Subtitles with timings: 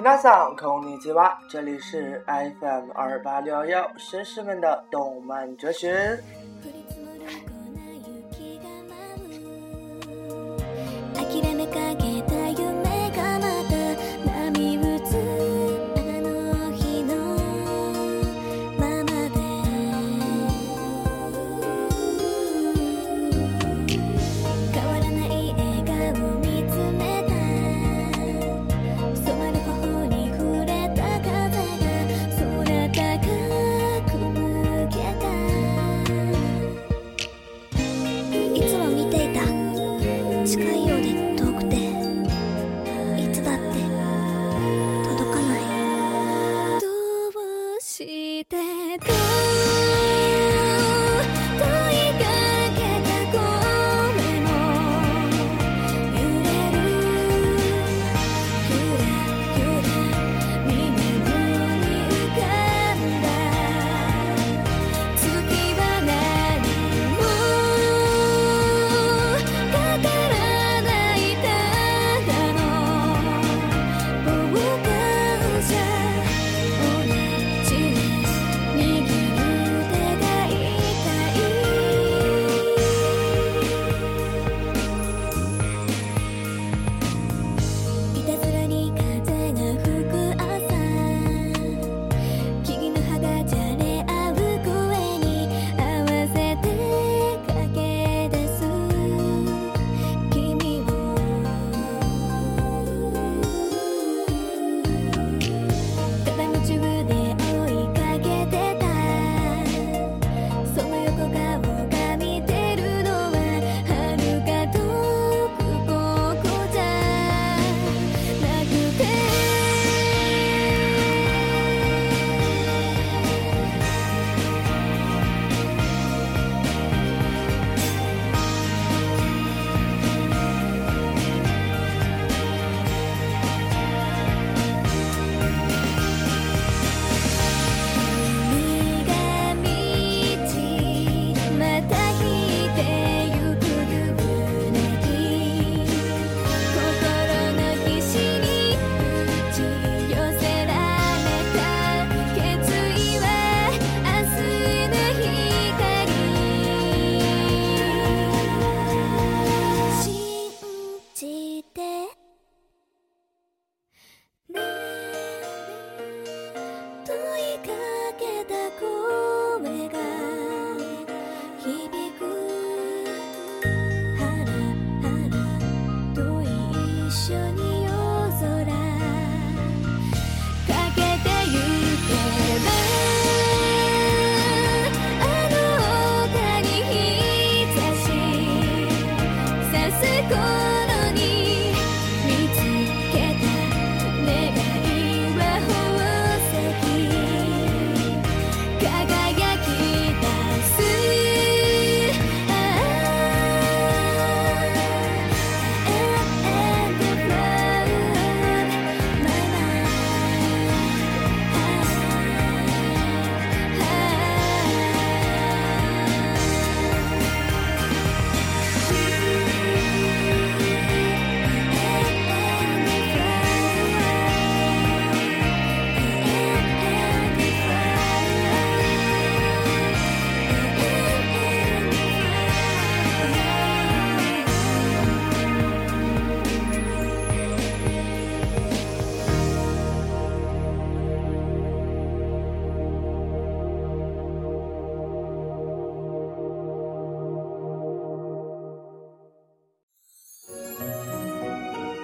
[0.00, 6.18] 皆さんこんにちは，这里是 FM 二八六幺绅士们的动漫哲学。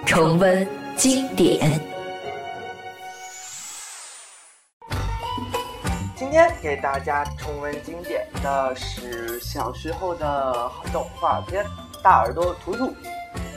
[0.08, 0.66] 重温
[0.96, 1.70] 经典。
[6.16, 11.62] 今天给大家重温经典的是小时候的动画片
[12.02, 12.86] 《大耳朵图图》。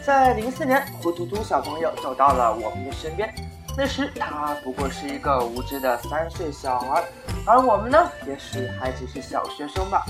[0.05, 3.33] 在零四年，胡图图小朋友走到了我们的身边。
[3.77, 7.01] 那时他不过是一个无知的三岁小孩，
[7.47, 10.03] 而我们呢，也许还只是小学生吧。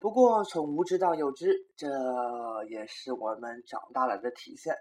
[0.00, 1.86] 不过从无知到有知，这
[2.68, 4.74] 也是我们长大了的体现。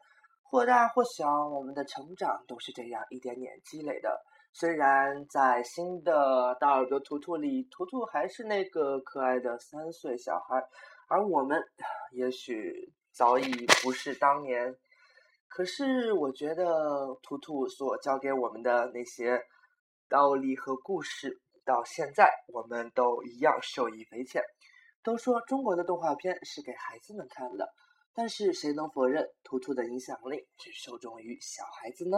[0.56, 4.24] 或大或小，我们的成长都是这样一点点积累的。
[4.54, 10.64] 虽然在新的大耳朵图图里，图图还是那个可爱的三岁小孩，
[11.10, 11.62] 而我们
[12.14, 13.52] 也许早已
[13.84, 14.74] 不是当年
[15.50, 19.38] 可是我觉得图图所教给我们的那些
[20.08, 24.42] 道理和故事，到现在我们都一样受益匪浅。
[25.04, 27.68] 都说中国的动画片是给孩子们看的，
[28.14, 32.18] 但是谁能否认图图的影响力只受众于小孩子呢？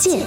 [0.00, 0.26] 推荐。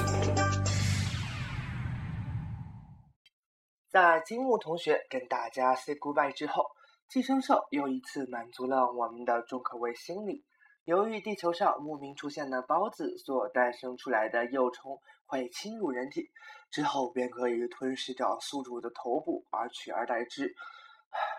[3.90, 6.64] 在金木同学跟大家 say goodbye 之后，
[7.10, 10.44] 寄生兽又一次满足了我们的重口味心理。
[10.86, 16.30] 由于地球上莫名出现的孢子所诞生出来的幼虫会侵入人体，
[16.70, 20.54] 之后便可以吞噬掉宿主的头部而取而代之。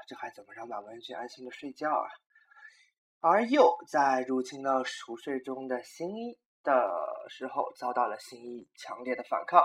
[0.08, 2.08] 这还怎么让满文俊安心的睡觉啊？
[3.20, 6.90] 而鼬在入侵了熟睡中的新一的
[7.28, 9.62] 时候，遭到了新一强烈的反抗。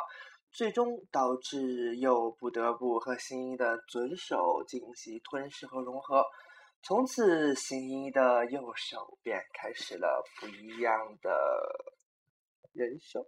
[0.52, 6.26] 最终导致又不得不和新一的左手进行吞噬和融合，
[6.82, 11.30] 从此新一的右手便开始了不一样的
[12.74, 13.24] 人生。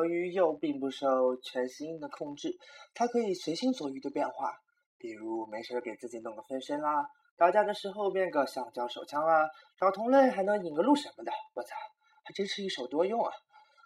[0.00, 2.56] 由于又并不受全息音的控制，
[2.94, 4.54] 它可以随心所欲的变化，
[4.96, 9.46] 比如没事给自己弄个分身啦，打架的时候变个橡胶手枪啊，
[9.78, 11.30] 找同类还能引个路什么的。
[11.54, 11.76] 我操，
[12.24, 13.30] 还真是一手多用啊！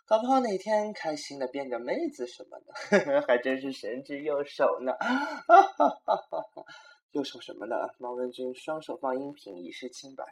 [0.07, 4.93] 搞不好哪天开心的变个妹子什么的， 还真是神之右手呢！
[7.11, 10.25] 右手什么的，毛文君双手放音频以示清白。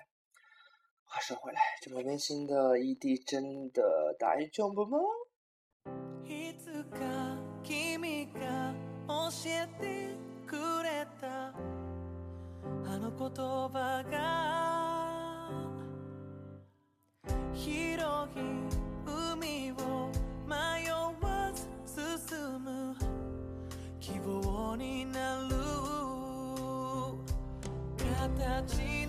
[1.05, 4.99] 话说回来，这么温馨的异地真的大丈夫吗？
[6.25, 8.73] いつか君が
[9.09, 9.15] 教
[9.47, 11.53] えてくれた。
[12.85, 15.49] あの言葉が
[17.53, 18.41] 広い
[19.07, 20.11] 海を
[20.47, 21.67] 迷わず
[22.29, 22.97] 進む。
[23.99, 25.57] 希望になる
[27.97, 29.02] 形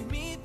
[0.00, 0.39] you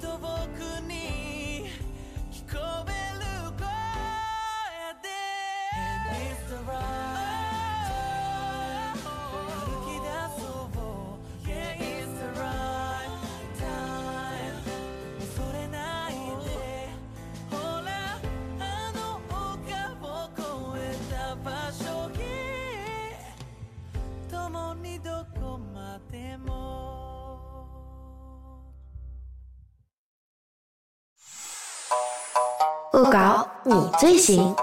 [32.96, 34.56] 恶搞你最行。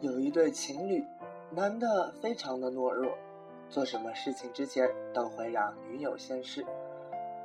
[0.00, 1.04] 有一对情侣，
[1.52, 3.16] 男的非常的懦弱，
[3.68, 6.66] 做什么事情之前都会让女友先试，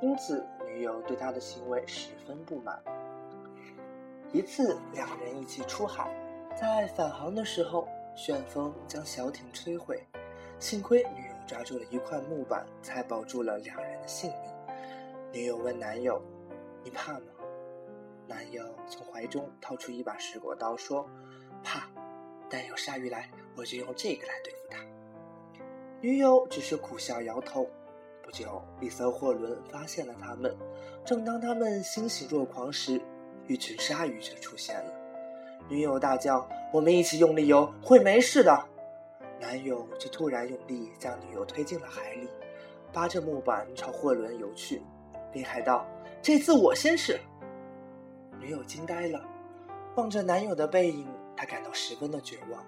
[0.02, 2.82] 因此女友对他的行为十分不满。
[4.32, 6.12] 一次，两人一起出海，
[6.60, 7.86] 在返航的时候，
[8.16, 10.04] 旋风将小艇摧毁，
[10.58, 14.52] 幸亏女抓住了一块木板，才保住了两人的性命。
[15.32, 16.20] 女友问男友
[16.82, 17.26] ：“你怕吗？”
[18.28, 21.08] 男友从怀中掏出一把水果刀，说
[21.62, 21.88] ：“怕。”
[22.50, 24.78] 但有鲨鱼来，我就用这个来对付它。
[26.00, 27.68] 女友只是苦笑摇头。
[28.22, 30.56] 不久，一艘货轮发现了他们。
[31.04, 33.00] 正当他们欣喜若狂时，
[33.48, 34.92] 一群鲨鱼却出现了。
[35.68, 38.64] 女友大叫：“我们一起用力游，会没事的。”
[39.40, 42.28] 男友却突然用力将女友推进了海里，
[42.92, 44.82] 扒着木板朝货轮游去，
[45.32, 45.86] 并喊道
[46.22, 47.20] ：“这次我先试。”
[48.40, 49.22] 女友惊呆了，
[49.96, 51.06] 望着男友的背影。
[51.36, 52.64] 她感到十分的绝望，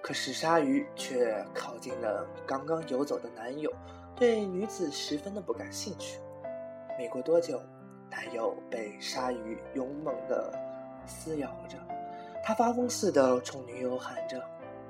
[0.00, 3.68] 可是鲨鱼却靠近了刚刚游走的男友，
[4.14, 6.20] 对女子十分的不感兴趣。
[6.96, 7.60] 没过多久，
[8.08, 10.52] 男友被鲨鱼勇猛地
[11.06, 11.76] 撕咬着，
[12.44, 14.40] 他发疯似的冲女友喊着：“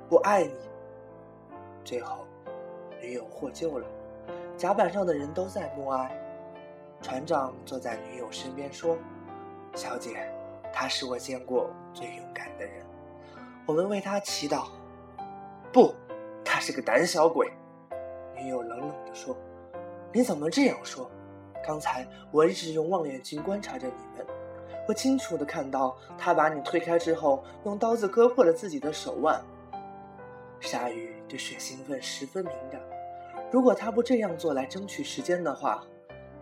[0.09, 0.53] 我爱你。”
[1.83, 2.25] 最后，
[3.01, 3.87] 女友获救了，
[4.57, 6.17] 甲板上的人都在默哀。
[7.01, 8.97] 船长坐在女友身边说
[9.75, 10.31] ：“小姐。”
[10.73, 12.85] 他是我见过最勇敢的人，
[13.65, 14.67] 我们为他祈祷。
[15.73, 15.91] 不，
[16.45, 17.51] 他是个胆小鬼。
[18.35, 19.35] 女友冷冷地说
[20.13, 21.09] ：“你怎么这样说？
[21.65, 24.27] 刚才我一直用望远镜观察着你们，
[24.87, 29.43] 我清楚地看到他把你推开之后，用刀子割破了自己的手腕。
[30.59, 32.81] 鲨鱼对血兴奋十分敏感，
[33.51, 35.83] 如果他不这样做来争取时间的话，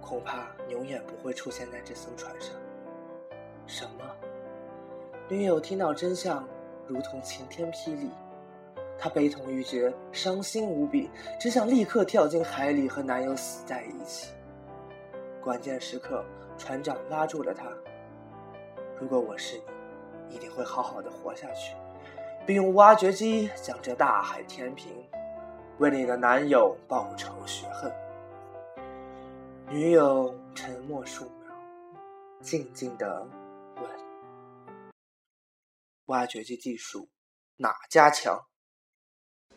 [0.01, 2.51] 恐怕永远不会出现在这艘船上。”
[3.67, 4.03] 什么？
[5.27, 6.47] 女友听到真相，
[6.87, 8.09] 如同晴天霹雳，
[8.97, 14.33] 她悲痛欲绝，伤心无比，只想立刻跳进海里和男友死在一起。
[15.41, 16.23] 关键时刻，
[16.57, 17.65] 船长拉住了她。
[18.99, 19.57] 如果我是
[20.29, 21.75] 你，一定会好好的活下去，
[22.45, 24.93] 并用挖掘机将这大海填平，
[25.79, 27.91] 为你的男友报仇雪恨。
[29.67, 31.51] 女友沉默数秒，
[32.41, 33.27] 静静的。
[36.05, 37.09] 挖掘机技术
[37.57, 38.39] 哪家强？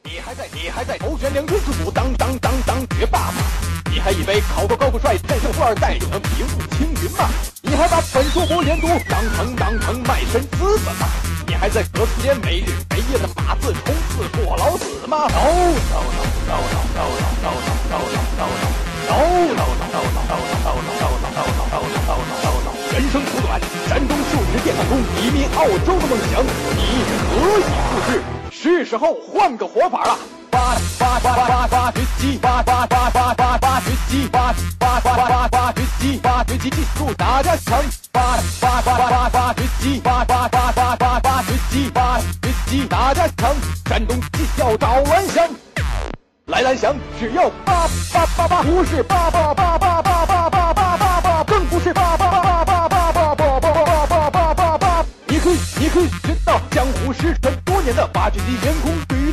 [0.05, 3.43] 你还在你还在头悬梁锥刺股当当当当学霸吗？
[3.93, 7.29] 你还以为考个高富帅战胜富二代就能平步青云吗？
[7.63, 11.38] 你还把本硕博连读当成当成卖身资本吗？
[11.49, 15.39] 你还在隔四间没日没夜的码字冲刺过劳死吗？no
[15.89, 16.05] no
[16.45, 18.13] no no no no no no no no
[19.39, 19.73] no
[20.91, 21.33] no no no
[21.81, 26.45] no no no 人生苦短，山东数值电焊工移民澳洲的梦想，
[26.77, 28.21] 你可以复制。
[28.51, 30.38] 是时候换个活法了。
[30.69, 37.83] 挖挖挖挖挖掘机，挖挖挖挖挖挖掘机，挖挖挖挖挖掘机，挖掘机技术大加强。
[38.13, 38.21] 挖
[38.61, 43.55] 挖挖挖挖掘机，挖挖挖挖挖掘机，挖掘机大加强。
[43.89, 45.49] 山东技校找蓝翔，
[46.47, 52.79] 来蓝翔只要八八八八，不是八八八八八八八八八八，更不是八八八八。
[56.23, 59.33] 学到江湖失传多年的挖掘机员工驴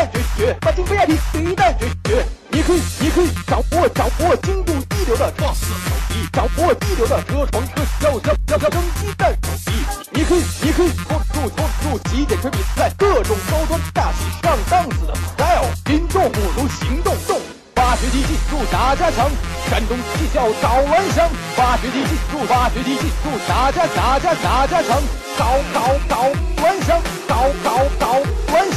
[0.00, 2.26] 驴驴驴蛋绝学，把金 VIP 驴蛋绝学。
[2.50, 9.72] 你可以，你可以掌握掌握精度一流的创四手机，掌握一流的车床车销销销销蒸鸡蛋手机。
[10.12, 17.40] 你可以，你可以拖住拖住极简车比赛，各种高端大气上档次的 style，心动不如行动动。
[17.76, 19.30] 挖掘机技术打加强，
[19.68, 21.28] 山东技校找蓝翔。
[21.56, 25.00] 挖掘机技术，挖掘机技术打加大加大加强，
[25.38, 26.22] 搞搞搞
[26.62, 28.20] 蓝翔，搞搞搞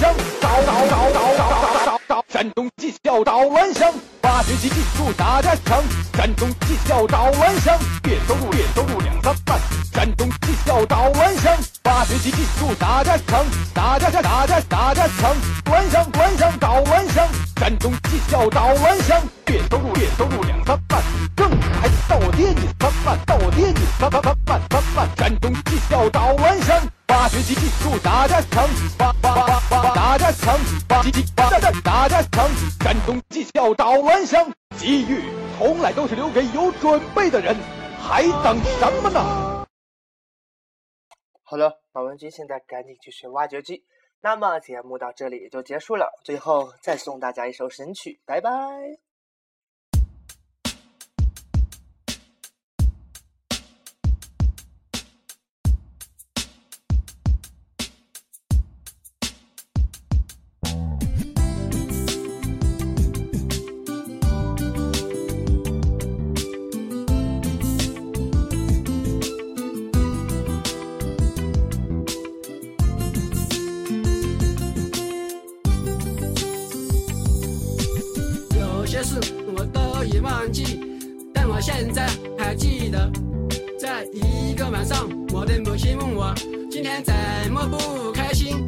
[0.04, 0.10] 找
[0.42, 3.90] 找找找找找找山东技校找蓝翔。
[4.24, 5.82] 挖掘机技术大加强，
[6.18, 9.60] 山东技校找蓝翔，月收入月收入两三万。
[9.94, 11.56] 山东技校找蓝翔，
[11.86, 15.34] 挖掘机技术大加强，大加加大加大加强，
[15.72, 17.26] 蓝翔蓝翔找蓝翔。
[17.58, 21.02] 山东技校找蓝翔，月收入月收入两三万，
[21.38, 25.10] 挣还倒爹你三万，倒爹你三三三万三万。
[25.18, 26.82] 山东技校找蓝翔，
[27.24, 28.68] 挖掘机技术大加强，
[29.00, 31.50] 挖挖挖挖大加强，挖机机挖
[31.82, 32.50] 大加强。
[32.82, 35.24] 山东技校找蓝翔，机遇
[35.58, 37.56] 从来都是留给有准备的人，
[37.98, 39.66] 还等什么呢？
[41.44, 43.86] 好了，马文君现在赶紧去学挖掘机。
[44.20, 48.52] 那么节目到这里也就结束了，最后再送大家一首神曲，拜拜。
[79.48, 80.80] 我都已忘记，
[81.34, 82.08] 但我现在
[82.38, 83.12] 还记得，
[83.80, 86.34] 在一个晚上，我的母亲问我
[86.70, 87.14] 今天怎
[87.52, 88.66] 么不开心。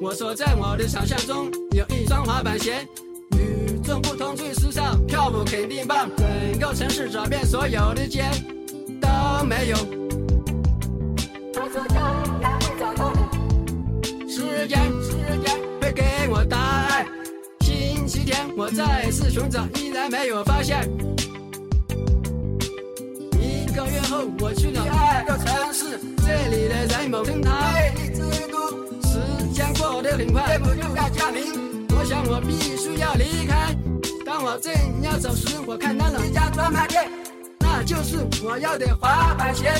[0.00, 2.86] 我说在我的想象中有一双滑板鞋，
[3.32, 6.08] 与众不同最时尚，跳舞肯定棒。
[6.16, 8.24] 整个城市找遍所有的街
[9.00, 9.08] 都
[9.44, 9.76] 没有。
[11.52, 13.12] 他说将来会找到，
[14.28, 14.78] 时间
[18.26, 20.82] 天我再次寻找，依然没有发现。
[23.38, 28.84] 一个月后我去了第二个城市，这里的人某称它魅力之都。
[29.06, 31.86] 时间过得很快，不就该降临。
[31.96, 33.72] 我想我必须要离开。
[34.26, 37.08] 当我正要走时，我看到了一家专卖店，
[37.60, 39.72] 那就是我要的滑板鞋。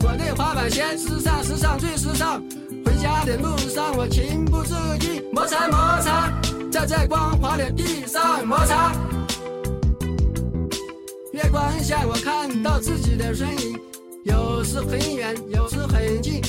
[0.00, 2.42] 我的滑板鞋时尚，时尚最时尚。
[3.00, 6.30] 家的路上，我情不自禁摩擦摩擦，
[6.70, 8.92] 在这光滑的地上摩擦。
[11.32, 13.80] 月光下，我看到自己的身影，
[14.24, 16.42] 有时很远，有时很近，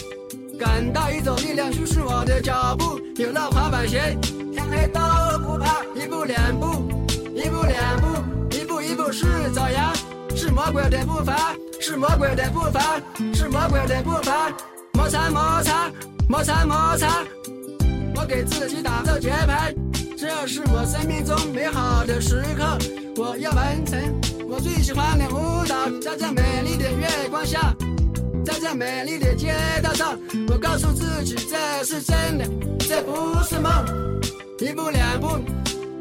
[0.60, 3.00] 感到一种力量驱使我的脚步。
[3.16, 4.18] 有了滑板鞋，
[4.52, 5.00] 天黑都
[5.48, 5.82] 不怕。
[5.96, 6.92] 一步两步，
[7.34, 8.08] 一步两步，
[8.54, 9.94] 一步一步是爪牙，
[10.36, 13.00] 是魔鬼的步伐，是魔鬼的步伐，
[13.34, 14.52] 是魔鬼的步伐。
[15.02, 15.92] 摩擦摩擦，
[16.30, 17.26] 摩擦摩擦，
[18.16, 19.74] 我给自己打着节拍，
[20.16, 22.78] 这是我生命中美好的时刻，
[23.18, 24.00] 我要完成
[24.48, 27.76] 我最喜欢的舞蹈，在这美丽的月光下，
[28.46, 30.16] 在这美丽的街道上，
[30.50, 32.46] 我告诉自己这是真的，
[32.82, 33.72] 这不是梦。
[34.60, 35.40] 一步两步，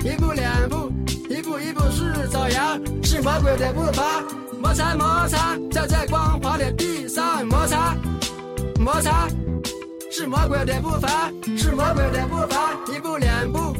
[0.04, 0.92] 一步两步，
[1.30, 4.22] 一步一步是爪牙，是魔鬼的步伐，
[4.60, 7.96] 摩擦摩擦，在这光滑的地上摩擦。
[8.80, 9.28] 摩擦，
[10.10, 12.72] 是魔鬼的步伐，是魔鬼的步伐。
[12.90, 13.76] 一步两步，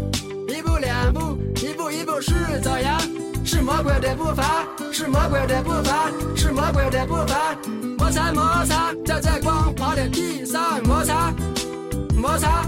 [0.46, 2.98] 一步两步，一步一步是走呀，
[3.42, 7.56] 是魔鬼的步伐，是魔鬼的步伐，是魔鬼的步伐。
[7.98, 11.32] 摩擦摩擦，在这光滑的地上摩擦，
[12.14, 12.62] 摩擦。